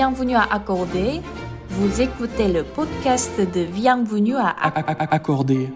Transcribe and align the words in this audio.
Bienvenue 0.00 0.34
à 0.34 0.44
Accorder. 0.50 1.20
Vous 1.68 2.00
écoutez 2.00 2.48
le 2.50 2.64
podcast 2.64 3.38
de 3.38 3.66
Bienvenue 3.66 4.34
à 4.34 4.48
Accorder. 4.48 5.68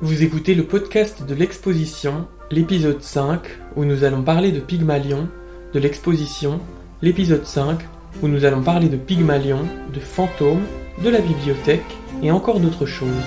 Vous 0.00 0.22
écoutez 0.22 0.54
le 0.54 0.64
podcast 0.64 1.24
de 1.24 1.34
l'exposition, 1.34 2.26
l'épisode 2.50 3.02
5, 3.02 3.42
où 3.76 3.84
nous 3.84 4.02
allons 4.02 4.22
parler 4.22 4.50
de 4.50 4.60
Pygmalion, 4.60 5.28
de 5.74 5.78
l'exposition, 5.78 6.58
l'épisode 7.02 7.44
5, 7.44 7.80
où 8.22 8.28
nous 8.28 8.46
allons 8.46 8.62
parler 8.62 8.88
de 8.88 8.96
Pygmalion, 8.96 9.68
de 9.92 10.00
fantômes, 10.00 10.64
de 11.04 11.10
la 11.10 11.20
bibliothèque 11.20 11.98
et 12.22 12.30
encore 12.30 12.60
d'autres 12.60 12.86
choses. 12.86 13.26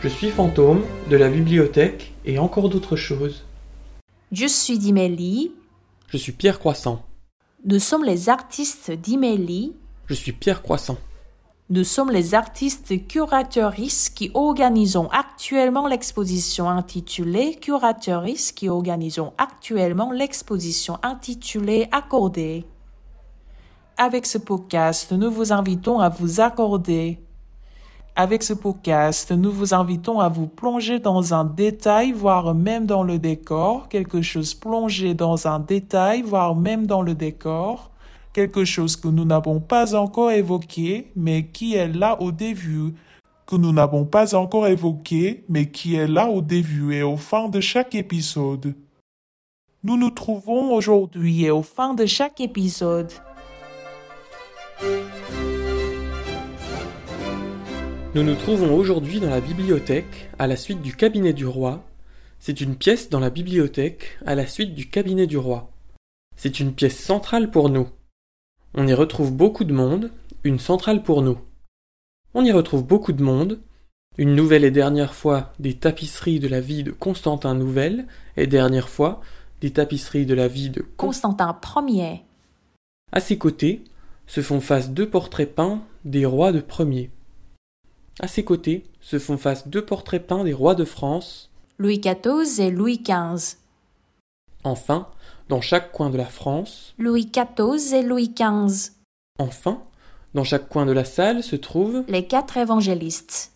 Je 0.00 0.08
suis 0.08 0.30
fantôme, 0.30 0.82
de 1.08 1.16
la 1.16 1.28
bibliothèque 1.28 2.12
et 2.24 2.40
encore 2.40 2.70
d'autres 2.70 2.96
choses. 2.96 3.44
Je 4.32 4.48
suis 4.48 4.80
Dimélie. 4.80 5.52
Je 6.08 6.16
suis 6.16 6.32
Pierre 6.32 6.58
Croissant. 6.58 7.04
Nous 7.64 7.80
sommes 7.80 8.04
les 8.04 8.28
artistes 8.28 8.90
d'Imélie. 8.90 9.74
Je 10.06 10.14
suis 10.14 10.32
Pierre 10.32 10.62
Croissant. 10.62 10.98
Nous 11.68 11.82
sommes 11.82 12.12
les 12.12 12.34
artistes 12.34 13.08
curateuristes 13.08 14.14
qui 14.14 14.30
organisons 14.34 15.08
actuellement 15.10 15.88
l'exposition 15.88 16.68
intitulée 16.68 17.56
Curateuristes 17.56 18.56
qui 18.56 18.68
organisons 18.68 19.32
actuellement 19.36 20.12
l'exposition 20.12 20.98
intitulée 21.02 21.88
Accorder. 21.90 22.66
Avec 23.96 24.26
ce 24.26 24.38
podcast, 24.38 25.10
nous 25.10 25.30
vous 25.30 25.52
invitons 25.52 25.98
à 25.98 26.08
vous 26.08 26.40
accorder. 26.40 27.18
Avec 28.18 28.42
ce 28.42 28.54
podcast, 28.54 29.30
nous 29.30 29.52
vous 29.52 29.74
invitons 29.74 30.20
à 30.20 30.30
vous 30.30 30.46
plonger 30.46 30.98
dans 30.98 31.34
un 31.34 31.44
détail, 31.44 32.12
voire 32.12 32.54
même 32.54 32.86
dans 32.86 33.02
le 33.02 33.18
décor, 33.18 33.90
quelque 33.90 34.22
chose 34.22 34.54
plongé 34.54 35.12
dans 35.12 35.46
un 35.46 35.60
détail, 35.60 36.22
voire 36.22 36.56
même 36.56 36.86
dans 36.86 37.02
le 37.02 37.14
décor, 37.14 37.90
quelque 38.32 38.64
chose 38.64 38.96
que 38.96 39.08
nous 39.08 39.26
n'avons 39.26 39.60
pas 39.60 39.94
encore 39.94 40.30
évoqué, 40.30 41.12
mais 41.14 41.48
qui 41.48 41.74
est 41.74 41.88
là 41.88 42.18
au 42.22 42.32
début, 42.32 42.94
que 43.44 43.56
nous 43.56 43.74
n'avons 43.74 44.06
pas 44.06 44.34
encore 44.34 44.66
évoqué, 44.66 45.44
mais 45.50 45.70
qui 45.70 45.96
est 45.96 46.08
là 46.08 46.26
au 46.26 46.40
début 46.40 46.94
et 46.94 47.02
au 47.02 47.18
fin 47.18 47.50
de 47.50 47.60
chaque 47.60 47.94
épisode. 47.94 48.74
Nous 49.84 49.98
nous 49.98 50.10
trouvons 50.10 50.72
aujourd'hui 50.72 51.44
et 51.44 51.50
au 51.50 51.62
fin 51.62 51.92
de 51.92 52.06
chaque 52.06 52.40
épisode. 52.40 53.12
Nous 58.16 58.22
nous 58.22 58.34
trouvons 58.34 58.74
aujourd'hui 58.74 59.20
dans 59.20 59.28
la 59.28 59.42
bibliothèque, 59.42 60.30
à 60.38 60.46
la 60.46 60.56
suite 60.56 60.80
du 60.80 60.96
cabinet 60.96 61.34
du 61.34 61.44
roi. 61.44 61.84
C'est 62.40 62.62
une 62.62 62.74
pièce 62.74 63.10
dans 63.10 63.20
la 63.20 63.28
bibliothèque, 63.28 64.18
à 64.24 64.34
la 64.34 64.46
suite 64.46 64.74
du 64.74 64.88
cabinet 64.88 65.26
du 65.26 65.36
roi. 65.36 65.70
C'est 66.34 66.58
une 66.58 66.72
pièce 66.72 66.98
centrale 66.98 67.50
pour 67.50 67.68
nous. 67.68 67.90
On 68.72 68.86
y 68.86 68.94
retrouve 68.94 69.34
beaucoup 69.34 69.64
de 69.64 69.74
monde, 69.74 70.12
une 70.44 70.58
centrale 70.58 71.02
pour 71.02 71.20
nous. 71.20 71.38
On 72.32 72.42
y 72.42 72.52
retrouve 72.52 72.86
beaucoup 72.86 73.12
de 73.12 73.22
monde, 73.22 73.60
une 74.16 74.34
nouvelle 74.34 74.64
et 74.64 74.70
dernière 74.70 75.12
fois 75.12 75.52
des 75.58 75.74
tapisseries 75.74 76.40
de 76.40 76.48
la 76.48 76.62
vie 76.62 76.84
de 76.84 76.92
Constantin 76.92 77.54
Nouvelle, 77.54 78.06
et 78.38 78.46
dernière 78.46 78.88
fois 78.88 79.20
des 79.60 79.72
tapisseries 79.72 80.24
de 80.24 80.32
la 80.32 80.48
vie 80.48 80.70
de 80.70 80.80
Constantin 80.96 81.54
Ier. 81.86 82.22
À 83.12 83.20
ses 83.20 83.36
côtés 83.36 83.84
se 84.26 84.40
font 84.40 84.62
face 84.62 84.88
deux 84.88 85.10
portraits 85.10 85.54
peints 85.54 85.82
des 86.06 86.24
rois 86.24 86.52
de 86.52 86.60
premier. 86.60 87.10
À 88.18 88.28
ses 88.28 88.44
côtés 88.44 88.84
se 89.00 89.18
font 89.18 89.36
face 89.36 89.68
deux 89.68 89.84
portraits 89.84 90.26
peints 90.26 90.44
des 90.44 90.54
rois 90.54 90.74
de 90.74 90.84
France, 90.84 91.50
Louis 91.78 92.00
XIV 92.00 92.60
et 92.60 92.70
Louis 92.70 93.02
XV. 93.04 93.58
Enfin, 94.64 95.08
dans 95.50 95.60
chaque 95.60 95.92
coin 95.92 96.08
de 96.08 96.16
la 96.16 96.24
France, 96.24 96.94
Louis 96.98 97.30
XIV 97.30 97.94
et 97.94 98.02
Louis 98.02 98.30
XV. 98.34 98.92
Enfin, 99.38 99.82
dans 100.32 100.44
chaque 100.44 100.68
coin 100.70 100.86
de 100.86 100.92
la 100.92 101.04
salle 101.04 101.42
se 101.42 101.56
trouvent 101.56 102.04
les 102.08 102.26
quatre 102.26 102.56
évangélistes. 102.56 103.52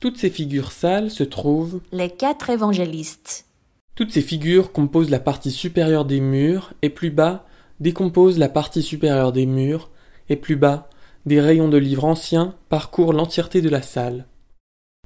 Toutes 0.00 0.18
ces 0.18 0.30
figures 0.30 0.70
sales 0.70 1.10
se 1.10 1.24
trouvent 1.24 1.80
les 1.90 2.10
quatre 2.10 2.50
évangélistes. 2.50 3.46
Toutes 3.94 4.12
ces 4.12 4.22
figures 4.22 4.70
composent 4.70 5.10
la 5.10 5.18
partie 5.18 5.50
supérieure 5.50 6.04
des 6.04 6.20
murs 6.20 6.74
et 6.82 6.90
plus 6.90 7.10
bas 7.10 7.46
décomposent 7.80 8.38
la 8.38 8.48
partie 8.48 8.82
supérieure 8.82 9.32
des 9.32 9.46
murs 9.46 9.90
et 10.28 10.36
plus 10.36 10.56
bas 10.56 10.88
des 11.26 11.40
rayons 11.40 11.68
de 11.68 11.76
livres 11.76 12.04
anciens 12.04 12.54
parcourent 12.68 13.12
l'entièreté 13.12 13.60
de 13.60 13.68
la 13.68 13.82
salle. 13.82 14.26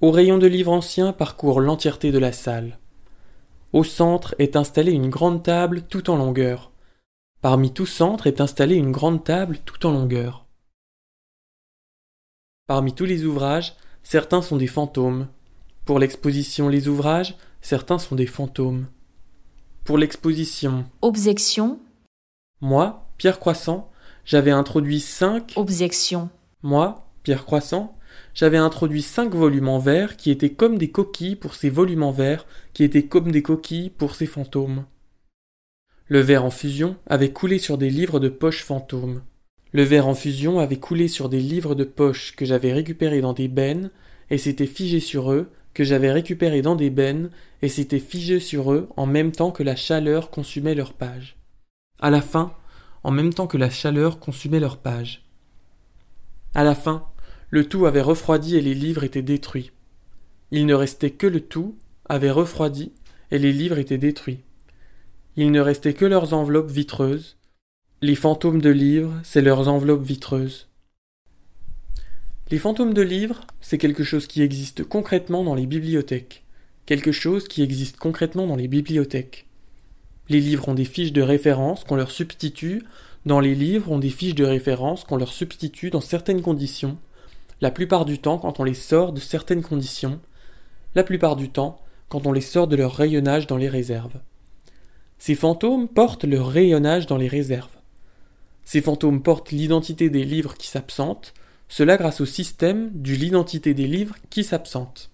Au 0.01 0.11
rayon 0.11 0.39
de 0.39 0.47
livres 0.47 0.73
anciens 0.73 1.13
parcourt 1.13 1.61
l'entièreté 1.61 2.11
de 2.11 2.19
la 2.19 2.33
salle. 2.33 2.79
Au 3.73 3.85
centre 3.85 4.35
est 4.39 4.57
installée 4.57 4.93
une 4.93 5.11
grande 5.11 5.43
table 5.43 5.83
tout 5.83 6.11
en 6.11 6.17
longueur. 6.17 6.73
Parmi 7.41 7.73
tout 7.73 7.87
centre 7.87 8.27
est 8.27 8.41
installée 8.41 8.75
une 8.75 8.93
grande 8.93 9.23
table 9.23 9.59
tout 9.65 9.87
en 9.87 9.93
longueur. 9.93 10.45
Parmi 12.67 12.95
tous 12.95 13.05
les 13.05 13.25
ouvrages, 13.25 13.75
certains 14.03 14.43
sont 14.43 14.57
des 14.57 14.67
fantômes. 14.67 15.29
Pour 15.85 15.99
l'exposition 15.99 16.69
Les 16.69 16.89
ouvrages, 16.89 17.37
certains 17.61 17.99
sont 17.99 18.17
des 18.17 18.27
fantômes. 18.27 18.87
Pour 19.85 19.99
l'exposition 19.99 20.85
Objection. 21.01 21.79
Moi, 22.61 23.07
Pierre 23.19 23.39
Croissant, 23.39 23.92
j'avais 24.25 24.51
introduit 24.51 25.01
cinq 25.01 25.53
objections. 25.57 26.31
Moi, 26.63 27.09
Pierre 27.23 27.45
Croissant, 27.45 27.97
j'avais 28.35 28.59
introduit 28.59 29.03
cinq 29.03 29.35
volumes 29.35 29.69
en 29.69 29.79
verre 29.79 30.17
qui 30.17 30.31
étaient 30.31 30.53
comme 30.53 30.79
des 30.79 30.91
coquilles 30.91 31.37
pour 31.37 31.55
ces 31.55 31.71
volumes 31.71 32.03
en 32.03 32.13
verre 32.13 32.47
qui 32.73 32.85
étaient 32.85 33.05
comme 33.05 33.31
des 33.31 33.43
coquilles 33.43 33.91
pour 33.91 34.15
ces 34.15 34.27
fantômes. 34.27 34.85
Le 36.07 36.21
verre 36.21 36.45
en 36.45 36.51
fusion 36.51 36.97
avait 37.07 37.33
coulé 37.33 37.59
sur 37.59 37.79
des 37.79 37.91
livres 37.91 38.21
de 38.21 38.29
poche 38.29 38.65
fantômes. 38.65 39.23
Le 39.73 39.83
verre 39.83 40.07
en 40.07 40.15
fusion 40.15 40.59
avait 40.59 40.77
coulé 40.77 41.09
sur 41.09 41.29
des 41.29 41.41
livres 41.41 41.75
de 41.75 41.85
poche 41.85 42.37
que 42.37 42.45
j'avais 42.45 42.73
récupérés 42.73 43.23
dans 43.23 43.33
des 43.33 43.49
bennes 43.49 43.91
et 44.31 44.37
s'était 44.37 44.67
figé 44.67 45.01
sur 45.01 45.33
eux, 45.33 45.51
que 45.73 45.85
j'avais 45.85 46.13
récupérés 46.13 46.61
dans 46.61 46.77
des 46.77 46.91
bennes 46.91 47.31
et 47.63 47.69
s'était 47.69 47.99
figé 47.99 48.41
sur 48.41 48.73
eux 48.73 48.89
en 48.97 49.07
même 49.07 49.33
temps 49.33 49.51
que 49.51 49.63
la 49.63 49.77
chaleur 49.77 50.31
consumait 50.31 50.75
leurs 50.75 50.93
pages. 50.93 51.37
À 51.99 52.11
la 52.11 52.21
fin, 52.21 52.53
en 53.05 53.11
même 53.11 53.33
temps 53.33 53.47
que 53.47 53.59
la 53.59 53.71
chaleur 53.71 54.19
consumait 54.19 54.61
leurs 54.61 54.79
pages. 54.79 55.25
À 56.55 56.65
la 56.65 56.75
fin, 56.75 57.07
le 57.51 57.69
tout 57.69 57.87
avait 57.87 58.03
refroidi 58.03 58.57
et 58.57 58.61
les 58.61 58.75
livres 58.75 59.05
étaient 59.05 59.23
détruits. 59.23 59.73
Il 60.51 60.67
ne 60.67 60.75
restait 60.75 61.11
que 61.11 61.27
le 61.27 61.41
tout 61.41 61.77
avait 62.09 62.31
refroidi 62.31 62.93
et 63.31 63.39
les 63.39 63.53
livres 63.53 63.79
étaient 63.79 63.99
détruits. 63.99 64.41
Il 65.37 65.51
ne 65.51 65.61
restait 65.61 65.95
que 65.95 66.05
leurs 66.05 66.35
enveloppes 66.35 66.71
vitreuses. 66.71 67.39
Les 68.03 68.15
fantômes 68.15 68.61
de 68.61 68.71
livres, 68.71 69.15
c'est 69.25 69.41
leurs 69.41 69.69
enveloppes 69.69 70.05
vitreuses. 70.05 70.69
Les 72.51 72.59
fantômes 72.59 72.93
de 72.93 73.01
livres, 73.01 73.47
c'est 73.63 73.79
quelque 73.79 74.05
chose 74.05 74.27
qui 74.27 74.43
existe 74.43 74.85
concrètement 74.85 75.43
dans 75.43 75.55
les 75.55 75.67
bibliothèques. 75.67 76.45
Quelque 76.85 77.13
chose 77.13 77.49
qui 77.49 77.63
existe 77.63 77.97
concrètement 77.97 78.47
dans 78.47 78.57
les 78.57 78.69
bibliothèques. 78.69 79.47
Les 80.29 80.41
livres 80.41 80.69
ont 80.69 80.75
des 80.75 80.85
fiches 80.85 81.13
de 81.13 81.23
référence 81.23 81.85
qu'on 81.85 81.97
leur 81.97 82.11
substitue. 82.11 82.83
Dans 83.27 83.41
les 83.41 83.55
livres, 83.55 83.91
ont 83.91 83.99
des 83.99 84.11
fiches 84.11 84.35
de 84.35 84.45
référence 84.45 85.05
qu'on 85.05 85.17
leur 85.17 85.33
substitue 85.33 85.91
dans 85.91 86.01
certaines 86.01 86.43
conditions. 86.43 86.99
La 87.61 87.71
plupart 87.71 88.05
du 88.05 88.19
temps, 88.19 88.39
quand 88.39 88.59
on 88.59 88.65
les 88.65 88.75
sort 88.75 89.13
de 89.13 89.21
certaines 89.21 89.63
conditions. 89.63 90.21
La 90.95 91.05
plupart 91.05 91.37
du 91.37 91.49
temps, 91.49 91.81
quand 92.09 92.27
on 92.27 92.33
les 92.33 92.41
sort 92.41 92.67
de 92.67 92.77
leur 92.77 92.95
rayonnage 92.95 93.47
dans 93.47 93.57
les 93.57 93.69
réserves. 93.69 94.19
Ces 95.19 95.37
fantômes 95.37 95.87
portent 95.89 96.25
leur 96.25 96.49
rayonnage 96.49 97.07
dans 97.07 97.17
les 97.17 97.29
réserves. 97.29 97.71
Ces 98.65 98.81
fantômes 98.81 99.23
portent 99.23 99.53
l'identité 99.53 100.11
des 100.11 100.25
livres 100.25 100.57
qui 100.57 100.67
s'absentent, 100.67 101.33
cela 101.69 101.97
grâce 101.97 102.21
au 102.21 102.27
système 102.27 102.91
du 102.93 103.15
l'identité 103.15 103.75
des 103.75 103.87
livres 103.87 104.17
qui 104.31 104.43
s'absentent. 104.43 105.12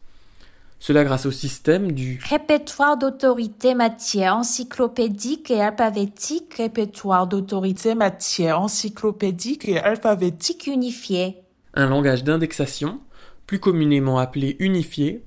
Cela 0.80 1.04
grâce 1.04 1.26
au 1.26 1.32
système 1.32 1.92
du 1.92 2.20
répertoire 2.28 2.96
d'autorité 2.96 3.74
matière 3.74 4.36
encyclopédique 4.36 5.50
et 5.50 5.60
alphabétique, 5.60 6.54
répertoire 6.54 7.26
d'autorité 7.26 7.94
matière 7.94 8.60
encyclopédique 8.60 9.68
et 9.68 9.78
alphabétique 9.78 10.68
unifié. 10.68 11.38
Un 11.74 11.86
langage 11.86 12.22
d'indexation, 12.22 13.00
plus 13.46 13.58
communément 13.58 14.18
appelé 14.18 14.56
unifié, 14.60 15.24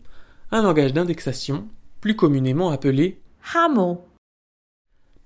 un 0.51 0.61
langage 0.61 0.93
d'indexation, 0.93 1.67
plus 1.99 2.15
communément 2.15 2.71
appelé 2.71 3.21
rameau. 3.41 4.05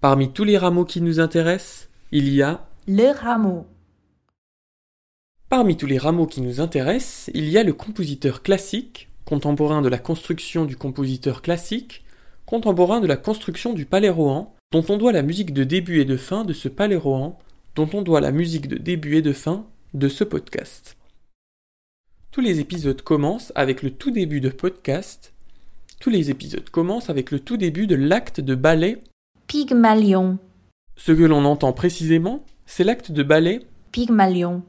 Parmi 0.02 0.32
tous 0.34 0.44
les 0.44 0.58
rameaux 0.58 0.86
qui 0.86 1.02
nous 1.02 1.20
intéressent, 1.20 1.90
il 2.12 2.30
y 2.30 2.42
a 2.42 2.68
le 2.88 3.12
rameau. 3.12 3.68
Parmi 5.50 5.78
tous 5.78 5.86
les 5.86 5.98
rameaux 5.98 6.28
qui 6.28 6.42
nous 6.42 6.62
intéressent, 6.62 7.30
il 7.34 7.50
y 7.50 7.58
a 7.58 7.64
le 7.64 7.74
compositeur 7.74 8.42
classique 8.42 9.10
contemporain 9.26 9.82
de 9.82 9.90
la 9.90 9.98
construction 9.98 10.66
du 10.66 10.78
compositeur 10.78 11.42
classique, 11.42 12.04
contemporain 12.46 13.02
de 13.02 13.08
la 13.08 13.18
construction 13.18 13.74
du 13.74 13.86
palais 13.86 14.10
Rohan, 14.10 14.56
dont 14.72 14.86
on 14.90 14.98
doit 14.98 15.12
la 15.12 15.24
musique 15.24 15.54
de 15.54 15.64
début 15.64 16.00
et 16.00 16.06
de 16.06 16.18
fin 16.18 16.46
de 16.46 16.54
ce 16.54 16.68
palais 16.68 16.96
Rohan, 16.96 17.40
dont 17.76 17.90
on 17.94 18.02
doit 18.02 18.22
la 18.22 18.32
musique 18.32 18.68
de 18.68 18.78
début 18.78 19.18
et 19.18 19.22
de 19.22 19.34
fin 19.34 19.66
de 19.94 20.08
ce 20.08 20.24
podcast. 20.24 20.98
Tous 22.32 22.42
les 22.42 22.60
épisodes 22.60 23.02
commencent 23.02 23.52
avec 23.56 23.82
le 23.82 23.92
tout 23.92 24.12
début 24.12 24.42
de 24.42 24.50
podcast. 24.50 25.34
Tous 26.00 26.10
les 26.10 26.30
épisodes 26.30 26.70
commencent 26.70 27.10
avec 27.10 27.32
le 27.32 27.40
tout 27.40 27.58
début 27.58 27.88
de 27.88 27.96
l'acte 27.96 28.42
de 28.42 28.56
ballet 28.56 29.00
Pygmalion. 29.48 30.38
Ce 30.98 31.12
que 31.12 31.24
l'on 31.24 31.46
entend 31.46 31.72
précisément, 31.72 32.44
c'est 32.66 32.84
l'acte 32.84 33.12
de 33.12 33.24
ballet. 33.24 33.62
Pygmalion. 33.92 34.64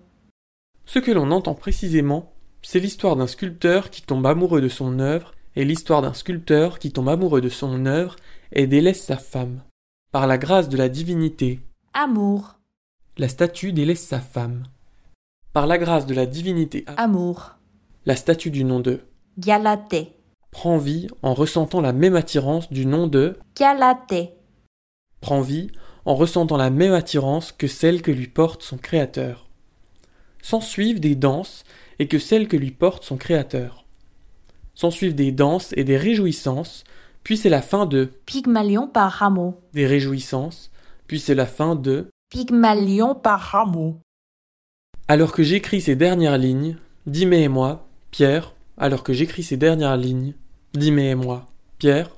Ce 0.84 0.98
que 0.98 1.10
l'on 1.10 1.30
entend 1.30 1.54
précisément, 1.54 2.32
c'est 2.68 2.80
l'histoire 2.80 3.14
d'un 3.14 3.28
sculpteur 3.28 3.90
qui 3.90 4.02
tombe 4.02 4.26
amoureux 4.26 4.60
de 4.60 4.68
son 4.68 4.98
œuvre 4.98 5.30
et 5.54 5.64
l'histoire 5.64 6.02
d'un 6.02 6.14
sculpteur 6.14 6.80
qui 6.80 6.90
tombe 6.90 7.08
amoureux 7.08 7.40
de 7.40 7.48
son 7.48 7.86
œuvre 7.86 8.16
et 8.50 8.66
délaisse 8.66 9.04
sa 9.04 9.16
femme. 9.16 9.62
Par 10.10 10.26
la 10.26 10.36
grâce 10.36 10.68
de 10.68 10.76
la 10.76 10.88
divinité, 10.88 11.60
Amour. 11.94 12.58
la 13.18 13.28
statue 13.28 13.72
délaisse 13.72 14.04
sa 14.04 14.18
femme. 14.18 14.64
Par 15.52 15.68
la 15.68 15.78
grâce 15.78 16.06
de 16.06 16.14
la 16.14 16.26
divinité, 16.26 16.84
Amour. 16.96 17.54
la 18.04 18.16
statue 18.16 18.50
du 18.50 18.64
nom 18.64 18.80
de 18.80 18.98
Galatée. 19.38 20.16
prend 20.50 20.76
vie 20.76 21.06
en 21.22 21.34
ressentant 21.34 21.80
la 21.80 21.92
même 21.92 22.16
attirance 22.16 22.72
du 22.72 22.84
nom 22.84 23.06
de 23.06 23.38
Galatée. 23.54 24.32
prend 25.20 25.40
vie 25.40 25.70
en 26.04 26.16
ressentant 26.16 26.56
la 26.56 26.70
même 26.70 26.94
attirance 26.94 27.52
que 27.52 27.68
celle 27.68 28.02
que 28.02 28.10
lui 28.10 28.26
porte 28.26 28.62
son 28.62 28.76
Créateur. 28.76 29.45
S'ensuivent 30.48 31.00
des 31.00 31.16
danses 31.16 31.64
et 31.98 32.06
que 32.06 32.20
celle 32.20 32.46
que 32.46 32.56
lui 32.56 32.70
porte 32.70 33.02
son 33.02 33.16
Créateur. 33.16 33.84
S'ensuivent 34.76 35.16
des 35.16 35.32
danses 35.32 35.74
et 35.76 35.82
des 35.82 35.96
réjouissances, 35.96 36.84
puis 37.24 37.36
c'est 37.36 37.48
la 37.48 37.62
fin 37.62 37.84
de 37.84 38.12
Pygmalion 38.26 38.86
par 38.86 39.10
rameau. 39.10 39.60
des 39.72 39.88
réjouissances, 39.88 40.70
puis 41.08 41.18
c'est 41.18 41.34
la 41.34 41.46
fin 41.46 41.74
de 41.74 42.06
Pygmalion 42.30 43.16
par 43.16 43.40
rameau. 43.40 43.96
Alors 45.08 45.32
que 45.32 45.42
j'écris 45.42 45.80
ces 45.80 45.96
dernières 45.96 46.38
lignes, 46.38 46.76
Dimé 47.08 47.42
et 47.42 47.48
moi, 47.48 47.88
Pierre, 48.12 48.54
alors 48.78 49.02
que 49.02 49.12
j'écris 49.12 49.42
ces 49.42 49.56
dernières 49.56 49.96
lignes, 49.96 50.34
Dimé 50.74 51.10
et 51.10 51.14
moi, 51.16 51.46
Pierre, 51.78 52.10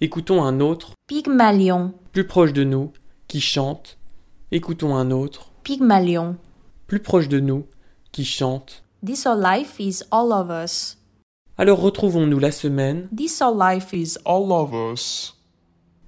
écoutons 0.00 0.42
un 0.42 0.58
autre, 0.58 0.94
Pygmalion. 1.06 1.94
plus 2.10 2.26
proche 2.26 2.52
de 2.52 2.64
nous, 2.64 2.92
qui 3.28 3.40
chante, 3.40 3.96
écoutons 4.50 4.96
un 4.96 5.12
autre, 5.12 5.52
Pygmalion. 5.62 6.36
plus 6.88 6.98
proche 6.98 7.28
de 7.28 7.38
nous, 7.38 7.64
qui 8.16 8.24
chante. 8.24 8.82
This 9.04 9.26
our 9.26 9.36
life 9.36 9.78
is 9.78 10.02
all 10.10 10.32
of 10.32 10.48
us. 10.48 10.96
Alors 11.58 11.80
retrouvons-nous 11.82 12.38
la 12.38 12.50
semaine, 12.50 13.08
This 13.14 13.42
our 13.42 13.54
life 13.54 13.92
is 13.92 14.16
all 14.24 14.50
of 14.52 14.72
us. 14.72 15.36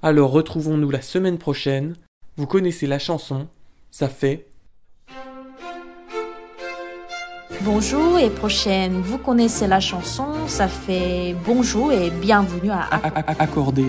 alors 0.03 0.31
retrouvons-nous 0.31 0.91
la 0.91 1.03
semaine 1.03 1.37
prochaine. 1.37 1.97
Vous 2.39 2.47
connaissez 2.47 2.87
la 2.87 2.99
chanson, 2.99 3.47
ça 3.91 4.09
fait 4.09 4.47
bonjour 7.61 8.19
et 8.19 8.31
prochaine. 8.31 9.03
Vous 9.03 9.19
connaissez 9.19 9.67
la 9.67 9.81
chanson, 9.81 10.29
ça 10.47 10.67
fait 10.67 11.37
bonjour 11.45 11.93
et 11.93 12.11
bienvenue 12.11 12.71
à 12.71 12.89
accordé. 13.39 13.85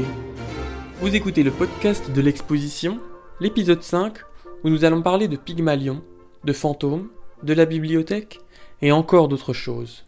Vous 1.00 1.16
écoutez 1.16 1.44
le 1.44 1.52
podcast 1.52 2.12
de 2.12 2.20
l'exposition, 2.20 3.00
l'épisode 3.40 3.82
5, 3.82 4.18
où 4.66 4.70
nous 4.70 4.84
allons 4.84 5.02
parler 5.02 5.30
de 5.30 5.38
Pygmalion, 5.38 6.02
de 6.44 6.52
fantômes, 6.52 7.08
de 7.44 7.54
la 7.54 7.66
bibliothèque 7.66 8.40
et 8.82 8.92
encore 8.92 9.28
d'autres 9.28 9.54
choses. 9.54 10.04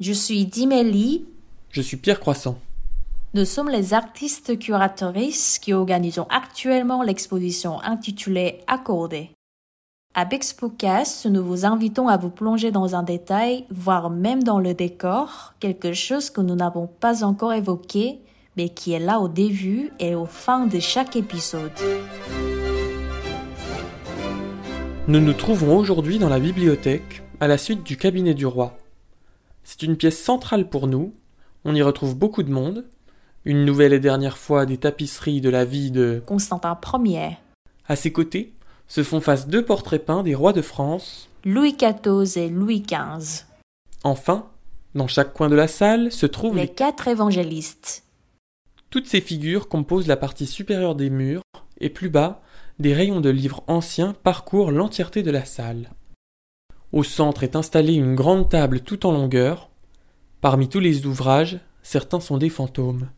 Je 0.00 0.12
suis 0.12 0.44
Dimélie. 0.46 1.24
Je 1.70 1.80
suis 1.80 1.96
Pierre 1.96 2.20
Croissant. 2.20 2.58
Nous 3.34 3.46
sommes 3.46 3.70
les 3.70 3.94
artistes 3.94 4.58
curatrices 4.58 5.58
qui 5.58 5.72
organisons 5.72 6.26
actuellement 6.28 7.02
l'exposition 7.02 7.80
intitulée 7.80 8.60
Accordé. 8.66 9.30
À 10.14 10.26
Bexpocast, 10.26 11.24
nous 11.24 11.42
vous 11.42 11.64
invitons 11.64 12.08
à 12.08 12.18
vous 12.18 12.28
plonger 12.28 12.70
dans 12.70 12.94
un 12.94 13.02
détail, 13.02 13.64
voire 13.70 14.10
même 14.10 14.42
dans 14.42 14.60
le 14.60 14.74
décor, 14.74 15.54
quelque 15.58 15.94
chose 15.94 16.28
que 16.28 16.42
nous 16.42 16.54
n'avons 16.54 16.86
pas 16.86 17.24
encore 17.24 17.54
évoqué, 17.54 18.18
mais 18.58 18.68
qui 18.68 18.92
est 18.92 18.98
là 18.98 19.20
au 19.20 19.28
début 19.28 19.90
et 19.98 20.14
au 20.14 20.26
fin 20.26 20.66
de 20.66 20.78
chaque 20.80 21.16
épisode. 21.16 21.72
Nous 25.08 25.18
nous 25.18 25.32
trouvons 25.32 25.78
aujourd'hui 25.78 26.20
dans 26.20 26.28
la 26.28 26.38
bibliothèque, 26.38 27.22
à 27.40 27.48
la 27.48 27.58
suite 27.58 27.82
du 27.82 27.96
cabinet 27.96 28.34
du 28.34 28.46
roi. 28.46 28.78
C'est 29.64 29.82
une 29.82 29.96
pièce 29.96 30.22
centrale 30.22 30.68
pour 30.68 30.86
nous, 30.86 31.12
on 31.64 31.74
y 31.74 31.82
retrouve 31.82 32.16
beaucoup 32.16 32.44
de 32.44 32.52
monde, 32.52 32.84
une 33.44 33.64
nouvelle 33.64 33.94
et 33.94 33.98
dernière 33.98 34.38
fois 34.38 34.64
des 34.64 34.76
tapisseries 34.76 35.40
de 35.40 35.50
la 35.50 35.64
vie 35.64 35.90
de... 35.90 36.22
Constantin 36.24 36.78
Ier, 37.04 37.36
À 37.88 37.96
ses 37.96 38.12
côtés 38.12 38.52
se 38.86 39.02
font 39.02 39.20
face 39.20 39.48
deux 39.48 39.64
portraits 39.64 40.04
peints 40.04 40.22
des 40.22 40.36
rois 40.36 40.52
de 40.52 40.62
France. 40.62 41.28
Louis 41.44 41.76
XIV 41.76 42.40
et 42.40 42.48
Louis 42.48 42.84
XV, 42.86 43.44
Enfin, 44.04 44.46
dans 44.94 45.08
chaque 45.08 45.32
coin 45.32 45.48
de 45.48 45.56
la 45.56 45.66
salle 45.66 46.12
se 46.12 46.26
trouvent 46.26 46.54
les 46.54 46.62
les... 46.62 46.68
quatre 46.68 47.08
évangélistes, 47.08 48.04
Toutes 48.90 49.08
ces 49.08 49.20
figures 49.20 49.68
composent 49.68 50.06
la 50.06 50.16
partie 50.16 50.46
supérieure 50.46 50.94
des 50.94 51.10
murs, 51.10 51.42
et 51.80 51.90
plus 51.90 52.08
bas, 52.08 52.40
des 52.82 52.92
rayons 52.92 53.22
de 53.22 53.30
livres 53.30 53.62
anciens 53.68 54.14
parcourent 54.22 54.72
l'entièreté 54.72 55.22
de 55.22 55.30
la 55.30 55.46
salle. 55.46 55.90
Au 56.92 57.02
centre 57.02 57.44
est 57.44 57.56
installée 57.56 57.94
une 57.94 58.14
grande 58.14 58.50
table 58.50 58.80
tout 58.80 59.06
en 59.06 59.12
longueur. 59.12 59.70
Parmi 60.42 60.68
tous 60.68 60.80
les 60.80 61.06
ouvrages, 61.06 61.60
certains 61.82 62.20
sont 62.20 62.36
des 62.36 62.50
fantômes. 62.50 63.08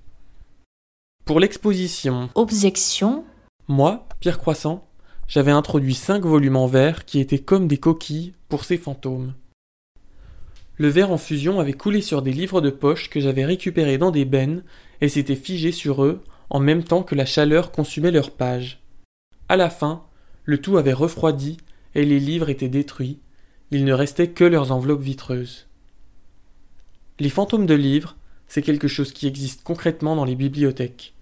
Pour 1.25 1.41
l'exposition, 1.41 2.29
objection, 2.35 3.25
moi, 3.67 4.07
Pierre 4.21 4.39
Croissant, 4.39 4.87
j'avais 5.27 5.51
introduit 5.51 5.95
cinq 5.95 6.25
volumes 6.25 6.57
en 6.57 6.67
verre 6.67 7.07
qui 7.07 7.19
étaient 7.19 7.39
comme 7.39 7.67
des 7.67 7.79
coquilles 7.79 8.35
pour 8.49 8.65
ces 8.65 8.77
fantômes. 8.77 9.33
Le 10.77 10.89
verre 10.89 11.11
en 11.11 11.19
fusion 11.19 11.59
avait 11.59 11.73
coulé 11.73 12.03
sur 12.03 12.21
des 12.21 12.33
livres 12.33 12.61
de 12.61 12.71
poche 12.71 13.09
que 13.09 13.21
j'avais 13.21 13.45
récupérés 13.45 13.97
dans 13.97 14.11
des 14.11 14.27
bennes 14.27 14.63
et 15.01 15.09
s'était 15.09 15.35
figé 15.35 15.73
sur 15.73 16.05
eux 16.05 16.23
en 16.51 16.61
même 16.61 16.85
temps 16.85 17.03
que 17.03 17.15
la 17.15 17.25
chaleur 17.25 17.73
consumait 17.73 18.11
leurs 18.11 18.33
pages. 18.33 18.84
À 19.49 19.57
la 19.57 19.69
fin, 19.69 20.05
le 20.45 20.61
tout 20.61 20.79
avait 20.79 20.93
refroidi 20.93 21.59
et 21.95 22.05
les 22.05 22.19
livres 22.19 22.49
étaient 22.49 22.69
détruits. 22.69 23.21
Il 23.71 23.85
ne 23.85 23.93
restait 23.93 24.31
que 24.31 24.45
leurs 24.45 24.73
enveloppes 24.73 25.03
vitreuses. 25.03 25.67
Les 27.19 27.29
fantômes 27.29 27.67
de 27.67 27.75
livres, 27.75 28.17
c'est 28.49 28.63
quelque 28.63 28.89
chose 28.89 29.13
qui 29.13 29.27
existe 29.27 29.63
concrètement 29.63 30.17
dans 30.17 30.25
les 30.25 30.35
bibliothèques. 30.35 31.15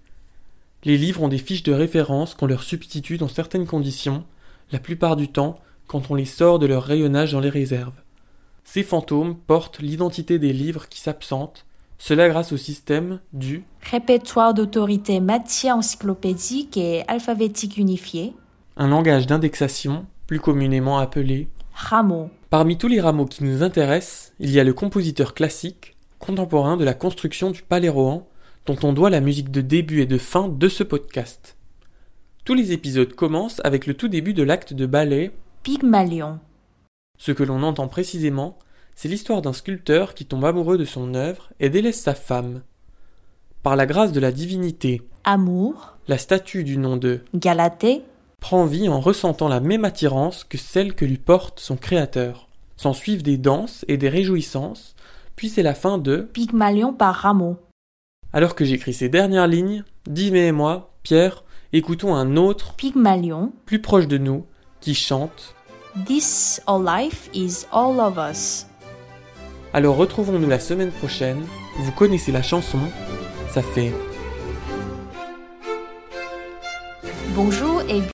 Les 0.83 0.97
livres 0.97 1.23
ont 1.23 1.27
des 1.29 1.37
fiches 1.37 1.63
de 1.63 1.73
référence 1.73 2.33
qu'on 2.33 2.47
leur 2.47 2.63
substitue 2.63 3.17
dans 3.17 3.27
certaines 3.27 3.67
conditions, 3.67 4.25
la 4.71 4.79
plupart 4.79 5.15
du 5.15 5.29
temps 5.29 5.59
quand 5.87 6.09
on 6.09 6.15
les 6.15 6.25
sort 6.25 6.59
de 6.59 6.65
leur 6.65 6.83
rayonnage 6.83 7.33
dans 7.33 7.39
les 7.39 7.49
réserves. 7.49 8.01
Ces 8.63 8.83
fantômes 8.83 9.37
portent 9.37 9.79
l'identité 9.79 10.39
des 10.39 10.53
livres 10.53 10.87
qui 10.87 10.99
s'absentent, 10.99 11.65
cela 12.05 12.27
grâce 12.27 12.51
au 12.51 12.57
système 12.57 13.21
du 13.31 13.63
répertoire 13.89 14.53
d'autorité 14.53 15.21
matière 15.21 15.77
encyclopédique 15.77 16.75
et 16.75 17.05
alphabétique 17.07 17.77
unifié, 17.77 18.33
un 18.75 18.89
langage 18.89 19.25
d'indexation, 19.25 20.05
plus 20.27 20.41
communément 20.41 20.97
appelé. 20.97 21.47
rameau, 21.73 22.29
Parmi 22.49 22.77
tous 22.77 22.89
les 22.89 22.99
rameaux 22.99 23.25
qui 23.25 23.45
nous 23.45 23.63
intéressent, 23.63 24.33
il 24.41 24.51
y 24.51 24.59
a 24.59 24.65
le 24.65 24.73
compositeur 24.73 25.33
classique, 25.33 25.95
contemporain 26.19 26.75
de 26.75 26.83
la 26.83 26.93
construction 26.93 27.51
du 27.51 27.61
Palais 27.61 27.87
Rohan, 27.87 28.27
dont 28.65 28.77
on 28.83 28.91
doit 28.91 29.09
la 29.09 29.21
musique 29.21 29.49
de 29.49 29.61
début 29.61 30.01
et 30.01 30.05
de 30.05 30.17
fin 30.17 30.49
de 30.49 30.67
ce 30.67 30.83
podcast. 30.83 31.55
Tous 32.43 32.53
les 32.53 32.73
épisodes 32.73 33.13
commencent 33.13 33.61
avec 33.63 33.87
le 33.87 33.93
tout 33.93 34.09
début 34.09 34.33
de 34.33 34.43
l'acte 34.43 34.73
de 34.73 34.85
ballet 34.85 35.31
Pygmalion, 35.63 36.39
Ce 37.17 37.31
que 37.31 37.43
l'on 37.43 37.63
entend 37.63 37.87
précisément, 37.87 38.57
c'est 38.95 39.07
l'histoire 39.09 39.41
d'un 39.41 39.53
sculpteur 39.53 40.13
qui 40.13 40.25
tombe 40.25 40.45
amoureux 40.45 40.77
de 40.77 40.85
son 40.85 41.13
œuvre 41.13 41.49
et 41.59 41.69
délaisse 41.69 42.01
sa 42.01 42.15
femme. 42.15 42.61
Par 43.63 43.75
la 43.75 43.85
grâce 43.85 44.11
de 44.11 44.19
la 44.19 44.31
divinité, 44.31 45.01
amour, 45.23 45.97
la 46.07 46.17
statue 46.17 46.63
du 46.63 46.77
nom 46.77 46.97
de 46.97 47.21
Galatée, 47.33 48.03
prend 48.39 48.65
vie 48.65 48.89
en 48.89 48.99
ressentant 48.99 49.47
la 49.47 49.61
même 49.61 49.85
attirance 49.85 50.43
que 50.43 50.57
celle 50.57 50.95
que 50.95 51.05
lui 51.05 51.17
porte 51.17 51.59
son 51.59 51.77
créateur. 51.77 52.49
S'ensuivent 52.75 53.23
des 53.23 53.37
danses 53.37 53.85
et 53.87 53.97
des 53.97 54.09
réjouissances, 54.09 54.95
puis 55.35 55.47
c'est 55.47 55.63
la 55.63 55.73
fin 55.73 55.97
de 55.97 56.17
Pygmalion 56.17 56.93
par 56.93 57.15
rameau. 57.15 57.57
Alors 58.33 58.55
que 58.55 58.65
j'écris 58.65 58.93
ces 58.93 59.09
dernières 59.09 59.47
lignes, 59.47 59.85
Dimé 60.07 60.47
et 60.47 60.51
moi, 60.51 60.93
Pierre, 61.03 61.43
écoutons 61.71 62.15
un 62.15 62.35
autre, 62.35 62.73
Pygmalion, 62.73 63.53
plus 63.65 63.79
proche 63.79 64.07
de 64.07 64.17
nous, 64.17 64.45
qui 64.81 64.93
chante. 64.93 65.55
This 66.05 66.61
our 66.67 66.81
life 66.81 67.29
is 67.33 67.65
all 67.71 67.99
of 67.99 68.17
us. 68.17 68.65
Alors 69.75 69.95
retrouvons-nous 69.95 70.49
la 70.49 70.59
semaine 70.59 70.91
prochaine. 70.91 71.43
Vous 71.79 71.91
connaissez 71.91 72.31
la 72.31 72.43
chanson, 72.43 72.77
ça 73.49 73.63
fait 73.63 73.91
Bonjour 77.35 77.81